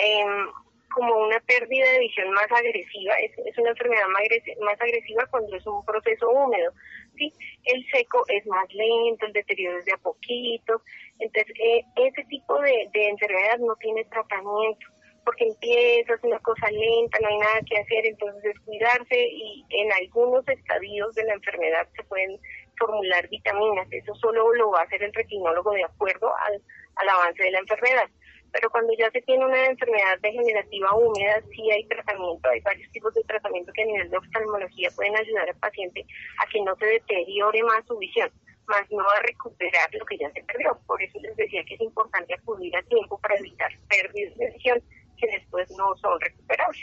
[0.00, 0.48] em,
[0.94, 4.22] como una pérdida de visión más agresiva, es, es una enfermedad más,
[4.60, 6.72] más agresiva cuando es un proceso húmedo.
[7.16, 7.32] ¿sí?
[7.64, 10.82] El seco es más lento, el deterioro es de a poquito,
[11.18, 14.86] entonces eh, ese tipo de, de enfermedad no tiene tratamiento
[15.24, 19.64] porque empieza, es una cosa lenta, no hay nada que hacer, entonces es cuidarse y
[19.70, 22.38] en algunos estadios de la enfermedad se pueden
[22.78, 26.60] formular vitaminas, eso solo lo va a hacer el retinólogo de acuerdo al,
[26.96, 28.08] al avance de la enfermedad.
[28.52, 33.14] Pero cuando ya se tiene una enfermedad degenerativa húmeda, sí hay tratamiento, hay varios tipos
[33.14, 36.04] de tratamiento que a nivel de oftalmología pueden ayudar al paciente
[36.38, 38.30] a que no se deteriore más su visión,
[38.66, 40.78] más no a recuperar lo que ya se perdió.
[40.86, 44.82] Por eso les decía que es importante acudir a tiempo para evitar pérdidas de visión
[45.22, 46.82] que después no son recuperables.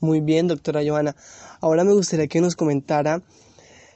[0.00, 1.16] Muy bien, doctora Joana.
[1.60, 3.22] Ahora me gustaría que nos comentara,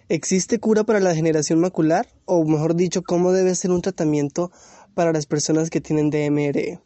[0.08, 2.06] ¿existe cura para la degeneración macular?
[2.24, 4.50] O mejor dicho, ¿cómo debe ser un tratamiento
[4.94, 6.78] para las personas que tienen DMRE?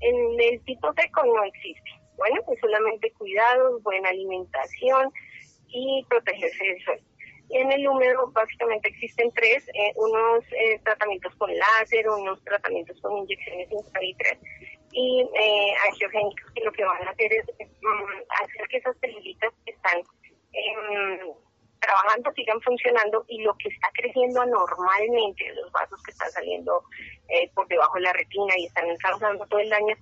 [0.00, 1.90] En el tipo seco no existe.
[2.16, 5.10] Bueno, pues solamente cuidados, buena alimentación
[5.68, 7.07] y protegerse del sol.
[7.50, 13.16] En el húmedo básicamente existen tres, eh, unos eh, tratamientos con láser, unos tratamientos con
[13.18, 14.42] inyecciones intravitreales
[14.92, 19.52] y eh, angiogénicos que lo que van a hacer es mm, hacer que esas celulitas
[19.64, 19.98] que están
[20.52, 21.20] em,
[21.80, 26.82] trabajando sigan funcionando y lo que está creciendo anormalmente, los vasos que están saliendo
[27.28, 29.96] eh, por debajo de la retina y están causando todo el daño,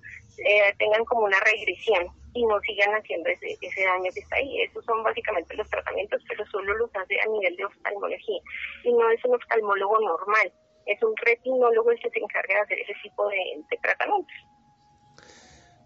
[0.77, 4.61] tengan como una regresión y no sigan haciendo ese, ese daño que está ahí.
[4.61, 8.39] Esos son básicamente los tratamientos, pero solo los hace a nivel de oftalmología
[8.83, 10.53] y no es un oftalmólogo normal,
[10.85, 13.37] es un retinólogo el que se encarga de hacer ese tipo de,
[13.69, 14.35] de tratamientos.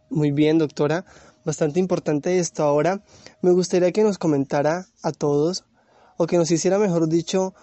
[0.09, 1.05] Muy bien, doctora.
[1.45, 2.63] Bastante importante esto.
[2.63, 3.01] Ahora,
[3.41, 5.65] me gustaría que nos comentara a todos
[6.17, 7.55] o que nos hiciera, mejor dicho,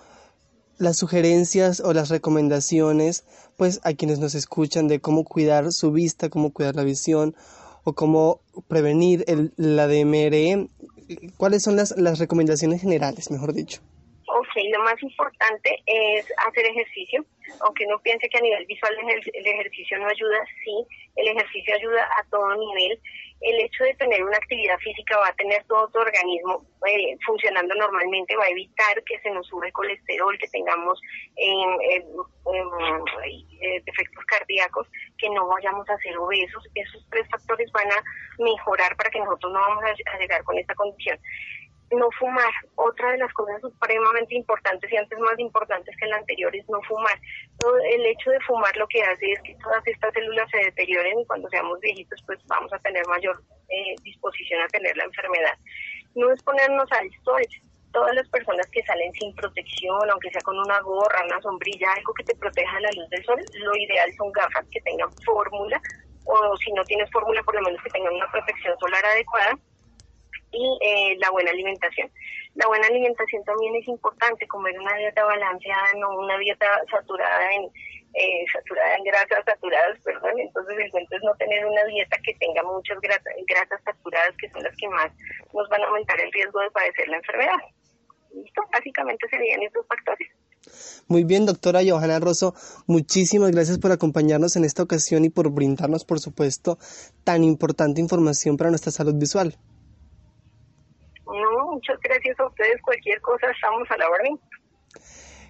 [0.78, 3.24] las sugerencias o las recomendaciones,
[3.56, 7.36] pues a quienes nos escuchan de cómo cuidar su vista, cómo cuidar la visión
[7.88, 10.68] o cómo prevenir el, la DMRE.
[11.36, 13.80] ¿Cuáles son las, las recomendaciones generales, mejor dicho?
[14.28, 17.24] Ok, lo más importante es hacer ejercicio.
[17.62, 18.92] Aunque uno piense que a nivel visual
[19.32, 20.84] el ejercicio no ayuda, sí,
[21.16, 23.00] el ejercicio ayuda a todo nivel
[23.40, 27.74] el hecho de tener una actividad física va a tener todo tu organismo eh, funcionando
[27.74, 31.00] normalmente, va a evitar que se nos sube colesterol, que tengamos
[31.36, 32.04] eh,
[33.84, 36.64] defectos cardíacos, que no vayamos a ser obesos.
[36.74, 38.02] Esos tres factores van a
[38.38, 41.18] mejorar para que nosotros no vamos a llegar con esta condición
[41.96, 42.52] no fumar.
[42.74, 46.80] Otra de las cosas supremamente importantes y antes más importantes que la anterior es no
[46.82, 47.18] fumar.
[47.90, 51.26] El hecho de fumar lo que hace es que todas estas células se deterioren y
[51.26, 55.58] cuando seamos viejitos pues vamos a tener mayor eh, disposición a tener la enfermedad.
[56.14, 57.42] No es ponernos al sol.
[57.92, 62.12] Todas las personas que salen sin protección, aunque sea con una gorra, una sombrilla, algo
[62.14, 65.80] que te proteja de la luz del sol, lo ideal son gafas que tengan fórmula
[66.26, 69.58] o si no tienes fórmula por lo menos que tengan una protección solar adecuada
[70.52, 72.10] y eh, la buena alimentación.
[72.58, 77.70] La buena alimentación también es importante, comer una dieta balanceada, no una dieta saturada en
[78.14, 82.34] eh, saturada en grasas saturadas, perdón, entonces el cuento es no tener una dieta que
[82.34, 85.12] tenga muchas grasas, saturadas que son las que más
[85.54, 87.62] nos van a aumentar el riesgo de padecer la enfermedad.
[88.34, 90.28] Listo, básicamente serían estos factores.
[91.06, 92.54] Muy bien, doctora Johanna Rosso,
[92.88, 96.76] muchísimas gracias por acompañarnos en esta ocasión y por brindarnos, por supuesto,
[97.22, 99.54] tan importante información para nuestra salud visual.
[101.28, 102.80] No, muchas gracias a ustedes.
[102.82, 104.40] Cualquier cosa, estamos a la orden.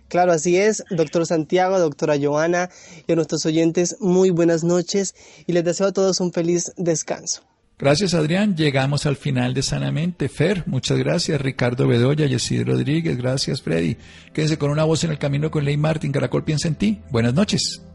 [0.09, 2.71] Claro, así es, doctor Santiago, doctora Joana
[3.07, 5.15] y a nuestros oyentes, muy buenas noches
[5.47, 7.43] y les deseo a todos un feliz descanso.
[7.79, 8.57] Gracias, Adrián.
[8.57, 10.29] Llegamos al final de Sanamente.
[10.29, 11.41] Fer, muchas gracias.
[11.41, 13.97] Ricardo Bedoya, Yesid Rodríguez, gracias, Freddy.
[14.33, 16.11] Quédense con una voz en el camino con Ley Martin.
[16.11, 17.01] Caracol piensa en ti.
[17.11, 17.88] Buenas noches.